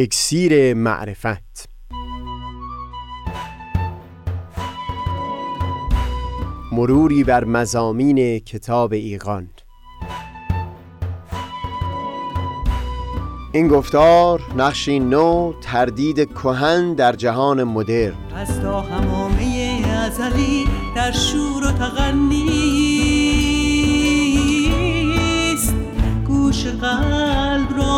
[0.00, 1.68] اکسیر معرفت.
[6.72, 9.48] مروری بر مزامین کتاب ایقان
[13.52, 18.14] این گفتار نقشی نو تردید کهن در جهان مدرن.
[18.36, 22.98] از تا همامه ازلی در شور و تغنیست
[26.26, 27.97] گوش قلب را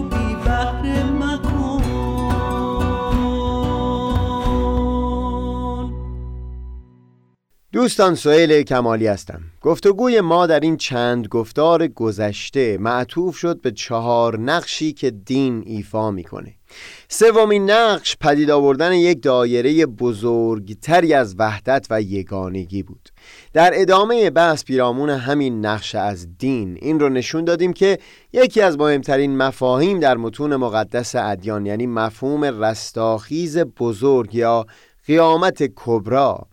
[7.81, 9.41] دوستان سئیل کمالی هستم.
[9.61, 16.11] گفتگوی ما در این چند گفتار گذشته معطوف شد به چهار نقشی که دین ایفا
[16.11, 16.53] می‌کنه.
[17.09, 23.09] سومین نقش پدید آوردن یک دایره بزرگتری از وحدت و یگانگی بود.
[23.53, 27.97] در ادامه بحث پیرامون همین نقش از دین این رو نشون دادیم که
[28.33, 34.65] یکی از مهمترین مفاهیم در متون مقدس ادیان یعنی مفهوم رستاخیز بزرگ یا
[35.07, 36.50] قیامت کبرا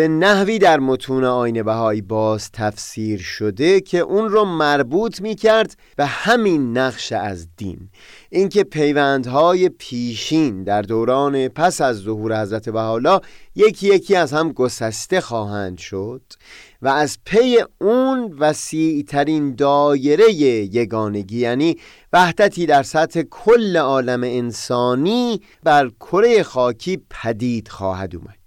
[0.00, 5.76] به نحوی در متون آین بهایی باز تفسیر شده که اون رو مربوط می کرد
[5.96, 7.88] به همین نقش از دین.
[8.30, 13.20] اینکه پیوندهای پیشین در دوران پس از ظهور حضرت بهاءالله
[13.54, 16.22] یکی یکی از هم گسسته خواهند شد
[16.82, 21.76] و از پی اون وسیع ترین دایره یگانگی یعنی
[22.12, 28.39] وحدتی در سطح کل عالم انسانی بر کره خاکی پدید خواهد اومد.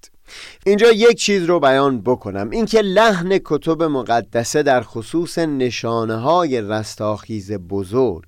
[0.65, 2.49] اینجا یک چیز رو بیان بکنم.
[2.49, 8.25] اینکه لحن کتب مقدسه در خصوص نشانه های رستاخیز بزرگ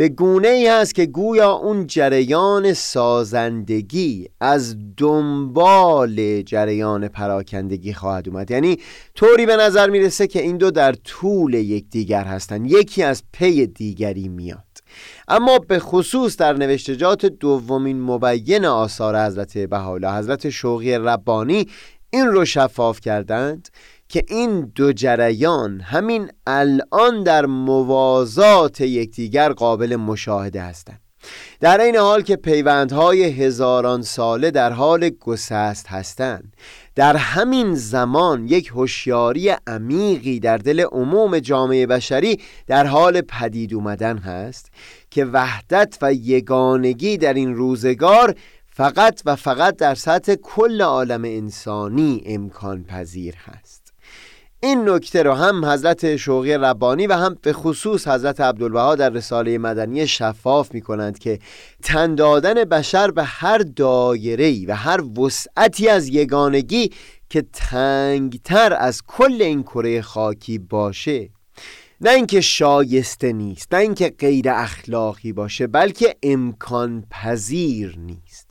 [0.00, 8.50] به گونه ای هست که گویا اون جریان سازندگی از دنبال جریان پراکندگی خواهد اومد.
[8.50, 8.78] یعنی
[9.14, 14.28] طوری به نظر می‌رسه که این دو در طول یکدیگر هستند یکی از پی دیگری
[14.28, 14.69] میاد
[15.28, 21.66] اما به خصوص در نوشتجات دومین مبین آثار حضرت بهاءالله حضرت شوقی ربانی
[22.10, 23.68] این رو شفاف کردند
[24.08, 31.00] که این دو جریان همین الان در موازات یکدیگر قابل مشاهده هستند.
[31.60, 36.56] در این حال که پیوندهای هزاران ساله در حال گسست هستند.
[37.00, 44.18] در همین زمان یک هوشیاری عمیقی در دل عموم جامعه بشری در حال پدید اومدن
[44.18, 44.70] هست
[45.10, 48.34] که وحدت و یگانگی در این روزگار
[48.68, 53.79] فقط و فقط در سطح کل عالم انسانی امکان پذیر هست.
[54.62, 59.58] این نکته رو هم حضرت شوقی ربانی و هم به خصوص حضرت عبدالبها در رساله
[59.58, 61.38] مدنی شفاف می کنند که
[61.82, 66.90] تن دادن بشر به هر دایره‌ای و هر وسعتی از یگانگی
[67.30, 71.30] که تنگتر از کل این کره خاکی باشه.
[72.00, 78.49] نه اینکه شایسته نیست نه اینکه غیر اخلاقی باشه بلکه امکان پذیر نیست.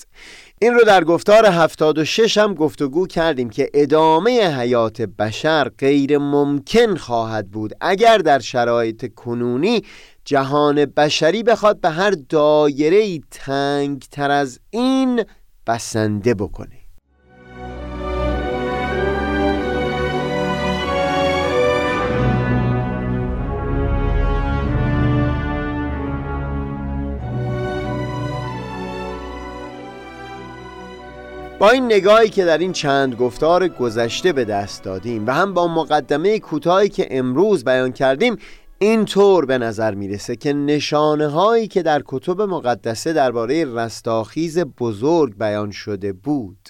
[0.61, 7.51] این رو در گفتار 76 هم گفتگو کردیم که ادامه حیات بشر غیر ممکن خواهد
[7.51, 7.73] بود.
[7.81, 9.83] اگر در شرایط کنونی
[10.25, 15.23] جهان بشری بخواد به هر دایره تنگ تر از این
[15.67, 16.78] بسنده بکنه.
[31.59, 35.67] با این نگاهی که در این چند گفتار گذشته به دست دادیم و هم با
[35.67, 38.37] مقدمه کوتاهی که امروز بیان کردیم
[38.77, 45.71] اینطور به نظر می‌رسه که نشانه هایی که در کتب مقدسه درباره رستاخیز بزرگ بیان
[45.71, 46.69] شده بود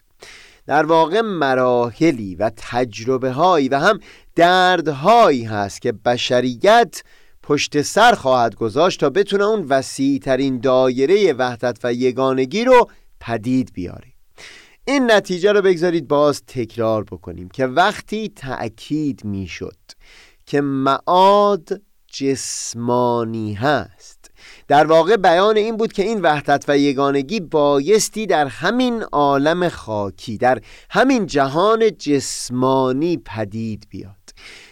[0.68, 4.00] در واقع مراحلی و تجربه هایی و هم
[4.36, 7.02] دردهایی هست که بشریت
[7.44, 12.90] پشت سر خواهد گذاشت تا بتونه اون وسیع ترین دایره وحدت و یگانگی رو
[13.20, 14.09] پدید بیاره.
[14.90, 19.78] این نتیجه رو بگذارید باز تکرار بکنیم که وقتی تأکید می‌شد
[20.46, 24.32] که معاد جسمانی هست
[24.68, 30.38] در واقع بیان این بود که این وحدت و یگانگی بایستی در همین عالم خاکی
[30.38, 34.16] در همین جهان جسمانی پدید بیاد.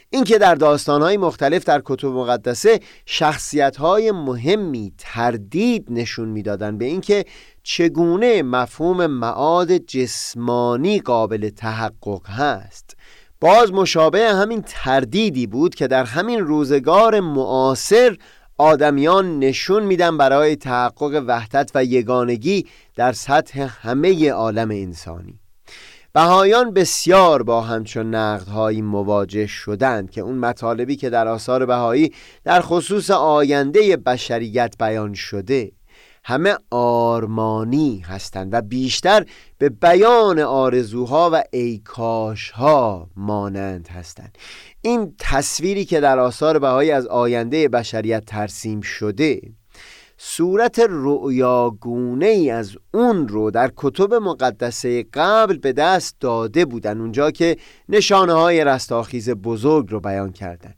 [0.10, 7.26] اینکه در داستانهای مختلف در کتب مقدسه شخصیتهای مهمی تردید نشون می‌دادند به اینکه
[7.70, 12.98] چگونه مفهوم معاد جسمانی قابل تحقق هست؟
[13.42, 18.18] باز مشابه همین تردیدی بود که در همین روزگار معاصر
[18.58, 22.66] آدمیان نشون میدن برای تحقق وحدت و یگانگی
[22.96, 25.40] در سطح همه عالم انسانی.
[26.14, 32.14] بهایان بسیار با همچون نقدهایی مواجه شدند که اون مطالبی که در آثار بهایی
[32.44, 35.72] در خصوص آینده بشریت بیان شده
[36.30, 39.26] همه آرمانی هستند و بیشتر
[39.58, 44.38] به بیان آرزوها و ایکاشها مانند هستند.
[44.82, 49.42] این تصویری که در آثار بهایی از آینده بشریت ترسیم شده
[50.18, 57.32] صورت رؤیاگونه ای از اون رو در کتب مقدسه قبل به دست داده بودن اونجا
[57.32, 57.58] که
[57.90, 60.74] نشانه های رستاخیز بزرگ رو بیان کردن.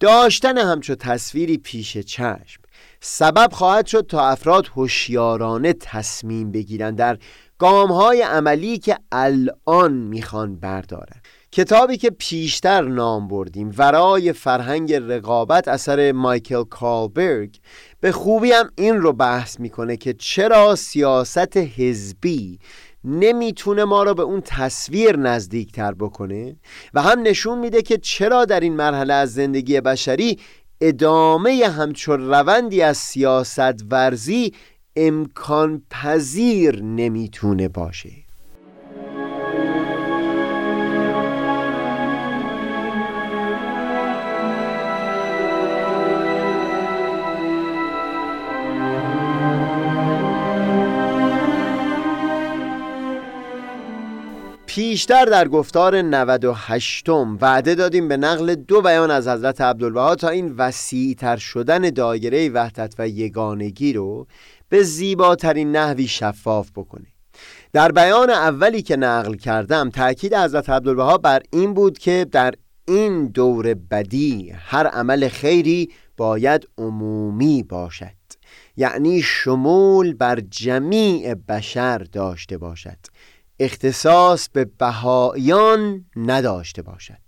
[0.00, 2.63] داشتن همچو تصویری پیش چشم.
[3.06, 7.18] سبب خواهد شد تا افراد هوشیارانه تصمیم بگیرند در
[7.58, 11.20] گام های عملی که الان می‌خوان بردارن
[11.52, 17.56] کتابی که پیشتر نام بردیم ورای فرهنگ رقابت اثر مایکل کالبرگ
[18.00, 22.58] به خوبی هم این رو بحث می‌کنه که چرا سیاست حزبی
[23.04, 26.56] نمی‌تونه ما را به اون تصویر نزدیکتر بکنه
[26.94, 30.38] و هم نشون میده که چرا در این مرحله از زندگی بشری
[30.86, 34.52] ادامه همچون روندی از سیاست ورزی
[34.96, 38.23] امکان پذیر نمی‌تونه باشه.
[54.74, 57.08] پیشتر در گفتار 98
[57.40, 62.94] وعده دادیم به نقل دو بیان از حضرت عبدالبها تا این وسیعتر شدن دایره وحدت
[62.98, 64.26] و یگانگی رو
[64.68, 67.06] به زیباترین نحوی شفاف بکنه
[67.72, 72.54] در بیان اولی که نقل کردم تأکید حضرت عبدالبها بر این بود که در
[72.88, 78.24] این دور بدی هر عمل خیری باید عمومی باشد.
[78.76, 82.98] یعنی شمول بر جمیع بشر داشته باشد.
[83.58, 87.18] اختصاص به بهایان نداشته باشد.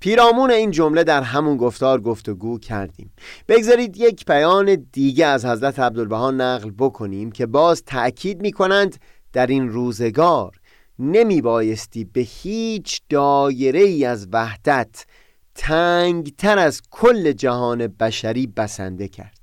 [0.00, 3.12] پیرامون این جمله در همون گفتار گفتگو کردیم.
[3.48, 8.96] بگذارید یک بیان دیگه از حضرت عبدالبها نقل بکنیم که باز تأکید می کنند
[9.32, 10.60] در این روزگار
[10.98, 15.06] نمی بایستی به هیچ دایره ای از وحدت
[15.54, 19.33] تنگتر از کل جهان بشری بسنده کرد.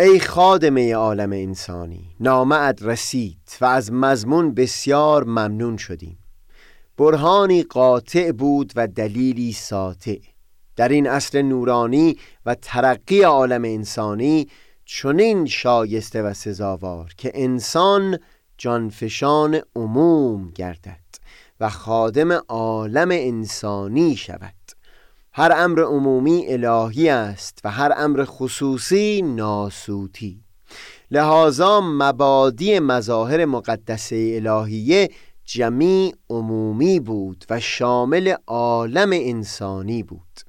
[0.00, 6.18] ای خادمه عالم انسانی نامعد رسید و از مضمون بسیار ممنون شدیم.
[6.96, 10.18] برهانی قاطع بود و دلیلی ساطع.
[10.76, 12.16] در این اصل نورانی
[12.46, 14.48] و ترقی عالم انسانی
[14.84, 18.18] چنین شایسته و سزاوار که انسان
[18.58, 21.04] جانفشان عموم گردد
[21.60, 24.57] و خادم عالم انسانی شود.
[25.38, 30.40] هر امر عمومی الهی است و هر امر خصوصی ناسوتی.
[31.10, 35.08] لحاظا مبادی مظاهر مقدسه الهیه
[35.44, 40.40] جمیع عمومی بود و شامل عالم انسانی بود.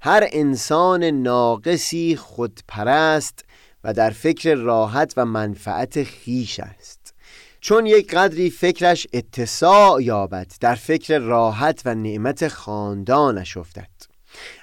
[0.00, 3.44] هر انسان ناقصی خودپرست
[3.84, 7.14] و در فکر راحت و منفعت خیش است.
[7.60, 13.97] چون یک قدری فکرش اتساع یابد در فکر راحت و نعمت خاندانش افتد.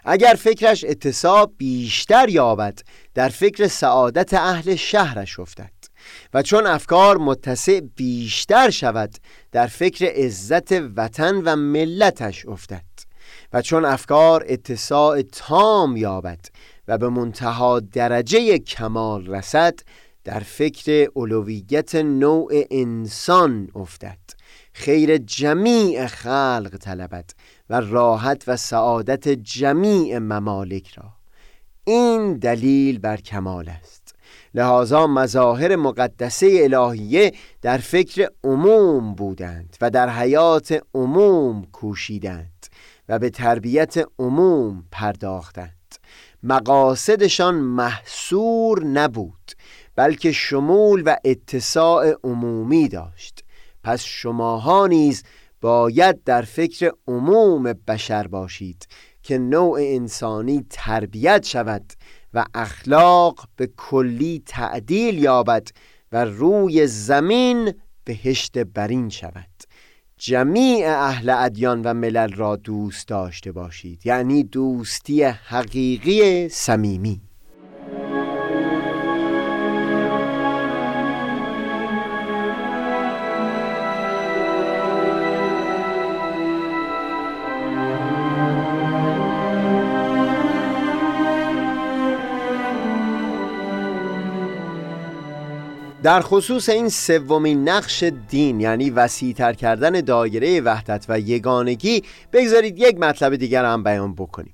[0.06, 2.80] اگر فکرش اتساع بیشتر یابد
[3.14, 5.72] در فکر سعادت اهل شهرش افتد.
[6.34, 9.16] و چون افکار متسع بیشتر شود
[9.52, 12.86] در فکر عزت وطن و ملتش افتد.
[13.54, 16.46] و چون افکار اتساع تام یابد
[16.88, 19.80] و به منتها درجه کمال رسد
[20.24, 24.35] در فکر اولویت نوع انسان افتد.
[24.78, 27.30] خیر جمیع خلق طلبد
[27.70, 31.04] و راحت و سعادت جمیع ممالک را.
[31.84, 34.16] این دلیل بر کمال است.
[34.54, 42.68] لحاظا مظاهر مقدسه الهیه در فکر عموم بودند و در حیات عموم کوشیدند
[43.10, 45.96] و به تربیت عموم پرداختند.
[46.44, 49.52] مقاصدشان محصور نبود
[49.96, 53.45] بلکه شمول و اتساع عمومی داشت.
[53.86, 55.24] پس شماها نیز
[55.62, 58.88] باید در فکر عموم بشر باشید
[59.24, 61.94] که نوع انسانی تربیت شود
[62.34, 65.68] و اخلاق به کلی تعدیل یابد
[66.12, 67.74] و روی زمین
[68.04, 69.50] بهشت برین شود.
[70.18, 77.22] جمیع اهل ادیان و ملل را دوست داشته باشید یعنی دوستی حقیقی صمیمی.
[96.06, 103.00] در خصوص این سومین نقش دین یعنی وسیعتر کردن دایره وحدت و یگانگی بگذارید یک
[103.00, 104.54] مطلب دیگر هم بیان بکنیم.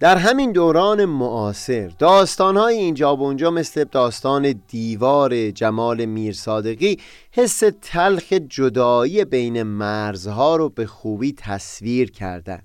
[0.00, 6.98] در همین دوران معاصر داستانهای اینجا و اونجا مثل داستان دیوار جمال میرصادقی
[7.32, 12.62] حس تلخ جدایی بین مرزها رو به خوبی تصویر کردن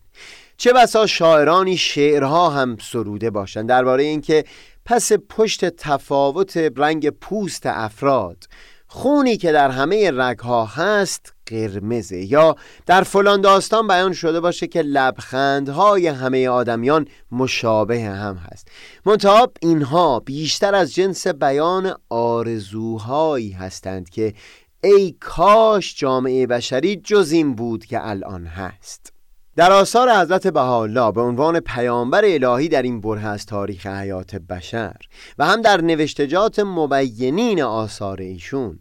[0.59, 3.69] چه بسا شاعرانی شعرها هم سروده باشند.
[3.69, 4.43] درباره اینکه
[4.89, 8.43] پس پشت تفاوت رنگ پوست افراد
[8.87, 12.55] خونی که در همه رگها هست قرمزه یا
[12.85, 18.67] در فلان داستان بیان شده باشه که لبخندهای همه آدمیان مشابه هم هست.
[19.05, 24.33] منتها اینها بیشتر از جنس بیان آرزوهایی هستند که
[24.83, 29.18] ای کاش جامعه بشری جز این بود که الان هست.
[29.55, 34.95] در آثار حضرت بهاءالله به عنوان پیامبر الهی در این بره از تاریخ حیات بشر
[35.37, 38.79] و هم در نوشتجات مبینین آثار ایشون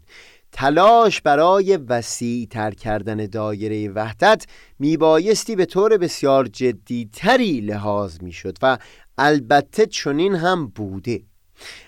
[0.51, 4.45] تلاش برای وسیع تر کردن دایره وحدت
[4.79, 8.77] میبایستی به طور بسیار جدیتری لحاظ می‌شد و
[9.17, 11.21] البته چنین هم بوده.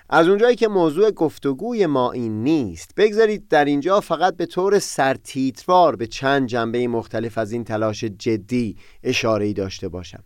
[0.09, 5.95] از اونجایی که موضوع گفتگوی ما این نیست بگذارید در اینجا فقط به طور سرتیتوار
[5.95, 10.23] به چند جنبه مختلف از این تلاش جدی اشاره داشته باشم.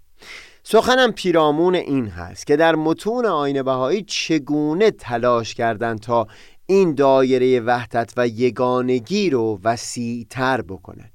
[0.64, 6.28] سخنم پیرامون این هست که در متون آین بهایی چگونه تلاش کردند تا
[6.66, 11.15] این دایره وحدت و یگانگی رو وسیعتر بکنند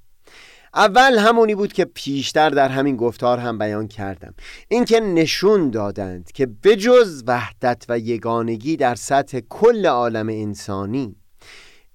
[0.75, 4.35] اول همونی بود که پیشتر در همین گفتار هم بیان کردم.
[4.69, 11.17] اینکه نشون دادند که بجز وحدت و یگانگی در سطح کل عالم انسانی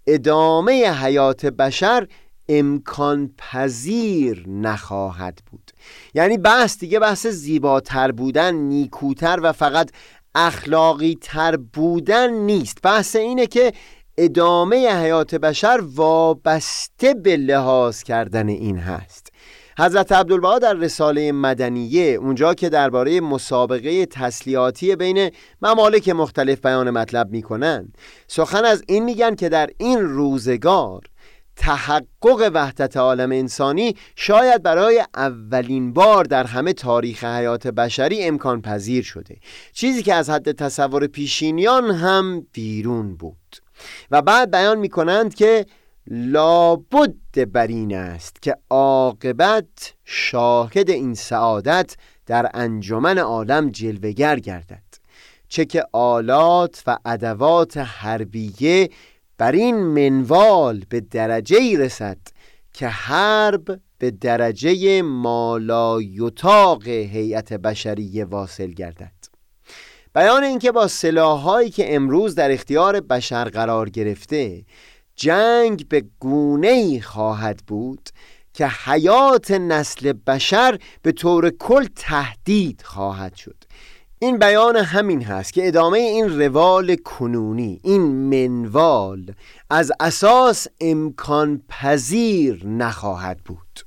[0.08, 2.08] ادامه حیات بشر
[2.50, 5.72] امکان پذیر نخواهد بود.
[6.14, 9.92] یعنی بحث دیگه بحث زیباتر بودن نیکوتر و فقط
[10.36, 12.78] اخلاقی تر بودن نیست.
[12.84, 13.74] بحث اینه که
[14.18, 19.28] ادامه حیات بشر وابسته به لحاظ کردن این هست.
[19.78, 25.32] حضرت عبدالبها در رساله مدنیه اونجا که درباره مسابقه تسلیحاتی بین
[25.62, 27.94] ممالک مختلف بیان مطلب می‌کنن
[28.28, 31.02] سخن از این میگن که در این روزگار
[31.56, 39.04] تحقق وحدت عالم انسانی شاید برای اولین بار در همه تاریخ حیات بشری امکان پذیر
[39.04, 39.38] شده.
[39.74, 43.65] چیزی که از حد تصور پیشینیان هم بیرون بود.
[44.12, 45.66] و بعد بیان می کنند که
[46.08, 54.84] لابد بر این است که عاقبت شاهد این سعادت در انجمن عالم جلوگر گردد
[55.48, 58.90] چه که آلات و ادوات حربیه
[59.38, 62.18] بر این منوال به درجه ای رسد
[62.74, 69.35] که حرب به درجه مالایتاق هیئت بشری واصل گردد.
[70.16, 74.66] بیان اینکه با سلاحهایی که امروز در اختیار بشر قرار گرفته
[75.16, 78.10] جنگ به گونه ای خواهد بود
[78.54, 83.56] که حیات نسل بشر به طور کل تهدید خواهد شد.
[84.20, 89.34] این بیان همین هست که ادامه این روال کنونی این منوال
[89.70, 93.85] از اساس امکان پذیر نخواهد بود.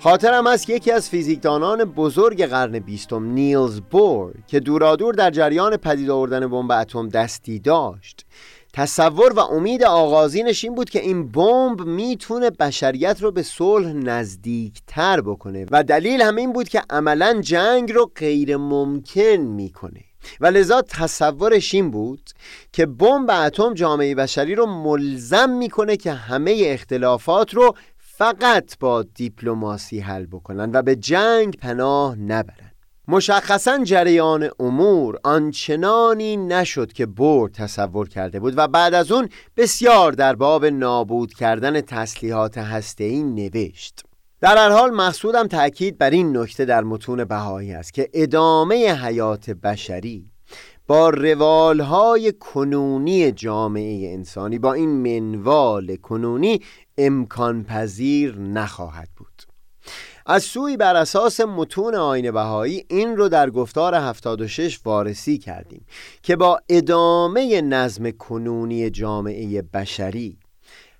[0.00, 6.10] خاطرم است یکی از فیزیکدانان بزرگ قرن بیستم نیلز بور که دورادور در جریان پدید
[6.10, 8.26] آوردن بمب اتم دستی داشت.
[8.72, 15.20] تصور و امید آغازینش این بود که این بمب می‌تونه بشریت رو به صلح نزدیکتر
[15.20, 20.00] بکنه و دلیل هم این بود که عملا جنگ رو غیر ممکن می‌کنه.
[20.40, 22.30] و لذا تصورش این بود
[22.72, 27.74] که بمب اتم جامعه بشری رو ملزم می‌کنه که همه اختلافات رو
[28.18, 32.72] فقط با دیپلماسی حل بکنن و به جنگ پناه نبرن.
[33.08, 40.12] مشخصا جریان امور آنچنانی نشد که برد تصور کرده بود و بعد از اون بسیار
[40.12, 44.02] در باب نابود کردن تسلیحات هسته‌ای نوشت.
[44.40, 49.50] در هر حال مقصودم تأکید بر این نکته در متون بهایی است که ادامه حیات
[49.50, 50.30] بشری
[50.88, 56.60] با روالهای کنونی جامعه انسانی با این منوال کنونی
[56.98, 59.42] امکان پذیر نخواهد بود.
[60.26, 65.86] از سوی بر اساس متون آین بهایی این رو در گفتار 76 وارسی کردیم
[66.22, 70.38] که با ادامه نظم کنونی جامعه بشری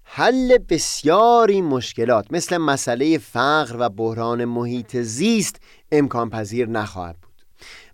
[0.03, 5.57] حل بسیاری مشکلات مثل مسئله فقر و بحران محیط زیست
[5.93, 7.28] امکان پذیر نخواهد بود.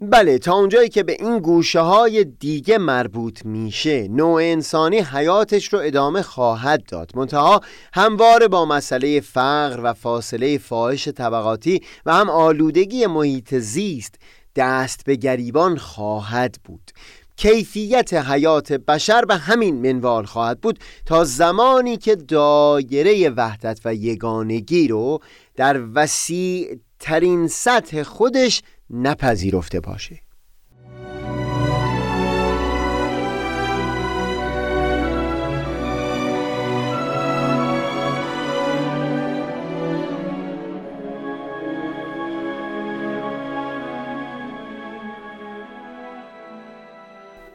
[0.00, 5.78] بله تا اونجایی که به این گوشه های دیگه مربوط میشه نوع انسانی حیاتش رو
[5.82, 7.10] ادامه خواهد داد.
[7.14, 7.60] منتها
[7.94, 14.14] همواره با مسئله فقر و فاصله فاحش طبقاتی و هم آلودگی محیط زیست
[14.56, 16.90] دست به گریبان خواهد بود.
[17.36, 24.88] کیفیت حیات بشر به همین منوال خواهد بود تا زمانی که دایره وحدت و یگانگی
[24.88, 25.18] رو
[25.56, 30.20] در وسیع ترین سطح خودش نپذیرفته باشه.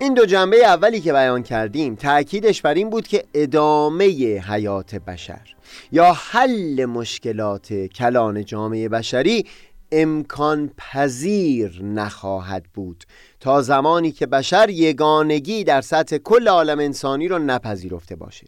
[0.01, 4.05] این دو جنبه اولی که بیان کردیم تأکیدش بر این بود که ادامه
[4.39, 5.55] حیات بشر
[5.91, 9.45] یا حل مشکلات کلان جامعه بشری
[9.91, 13.03] امکان پذیر نخواهد بود
[13.39, 18.48] تا زمانی که بشر یگانگی در سطح کل عالم انسانی را نپذیرفته باشه.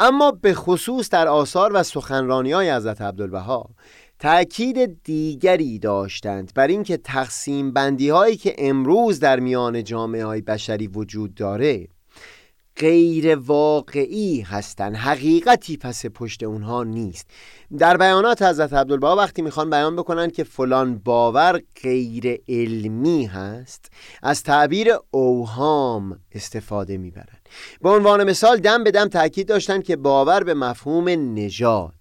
[0.00, 3.70] اما به خصوص در آثار و سخنرانی های حضرت عبدالبها
[4.18, 10.86] تأکید دیگری داشتند بر اینکه تقسیم بندی هایی که امروز در میان جامعه های بشری
[10.86, 11.88] وجود داره
[12.76, 17.26] غیر واقعی هستند حقیقتی پس پشت اونها نیست.
[17.78, 23.90] در بیانات حضرت عبدالبها وقتی می‌خوان بیان بکنن که فلان باور غیر علمی هست
[24.22, 27.38] از تعبیر اوهام استفاده می‌برن.
[27.82, 31.92] به عنوان مثال دم به دم تاکید داشتن که باور به مفهوم نژاد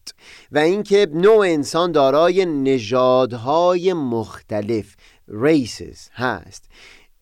[0.51, 4.95] و اینکه نوع انسان دارای نژادهای مختلف
[5.29, 6.65] races هست.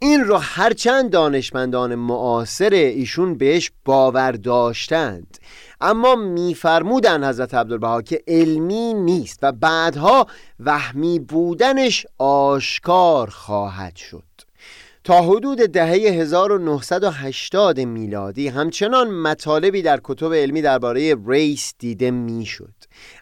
[0.02, 5.38] این رو هرچند دانشمندان معاصر ایشون بهش باور داشتند.
[5.82, 10.28] اما میفرمودن حضرت عبدالبها که علمی نیست و بعدها
[10.60, 14.24] وهمی بودنش آشکار خواهد شد.
[15.04, 22.76] تا حدود دهه 1980 میلادی همچنان مطالبی در کتب علمی درباره ریس دیده می‌شد.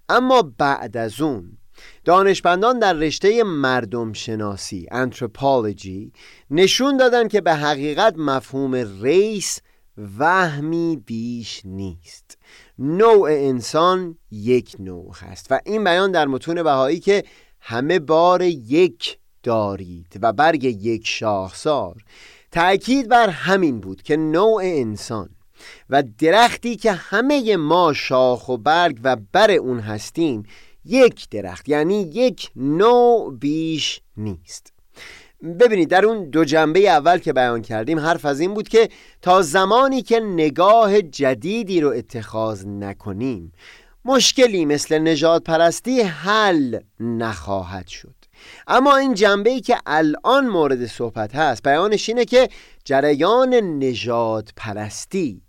[0.10, 1.57] اما بعد از اون
[2.06, 6.12] دانشمندان در رشته مردم شناسی انتروپولوژی
[6.52, 9.60] نشون دادن که به حقیقت مفهوم ریس
[10.18, 12.38] وهمی بیش نیست.
[12.80, 17.24] نوع انسان یک نوع هست و این بیان در متون بهایی که
[17.60, 21.96] همه بار یک دارید و برگ یک شاخسار
[22.52, 25.30] تأکید بر همین بود که نوع انسان
[25.90, 30.44] و درختی که همه ما شاخ و برگ و بر اون هستیم
[30.88, 34.74] یک درخت یعنی یک نوع بیش نیست.
[35.60, 38.90] ببینید در اون دو جنبه اول که بیان کردیم حرف از این بود که
[39.22, 43.52] تا زمانی که نگاه جدیدی رو اتخاذ نکنیم
[44.06, 48.16] مشکلی مثل نجات پرستی حل نخواهد شد.
[48.68, 52.50] اما این جنبه ای که الان مورد صحبت هست بیانش اینه که
[52.86, 55.42] جریان نجات پرستی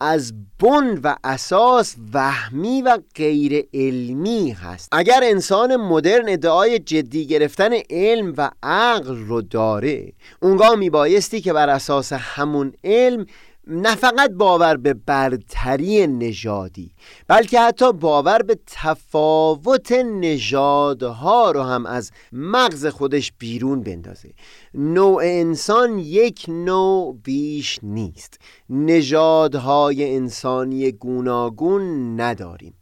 [0.00, 4.88] از بن و اساس وهمی و غیر علمی هست.
[4.92, 11.68] اگر انسان مدرن ادعای جدی گرفتن علم و عقل رو داره اونگاه میبایستی که بر
[11.68, 13.26] اساس همون علم
[13.66, 16.90] نه فقط باور به برتری نژادی
[17.28, 24.30] بلکه حتی باور به تفاوت نژادها رو هم از مغز خودش بیرون بندازه.
[24.74, 28.40] نوع انسان یک نوع بیش نیست.
[28.70, 32.74] نژادهای انسانی گوناگون نداریم.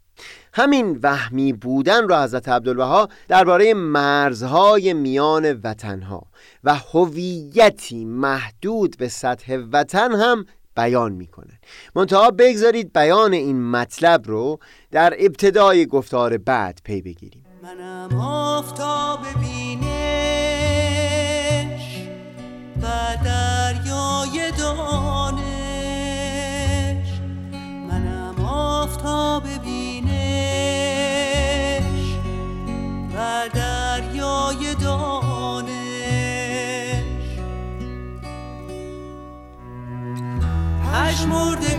[0.54, 6.26] همین وهمی بودن را حضرت عبدالبها درباره مرزهای میان وطنها
[6.64, 11.58] و هویتی محدود به سطح وطن هم بیان می‌کنن.
[11.94, 14.58] منتها بگذارید بیان این مطلب رو
[14.90, 17.44] در ابتدای گفتار بعد پی بگیریم.
[17.62, 19.92] منم آفتاب بینش
[22.82, 22.86] و
[23.24, 25.42] دریای دانش.
[27.88, 30.12] منم آفتاب بینش
[33.16, 35.31] و دریای دانش.
[41.22, 41.71] پشمردگان را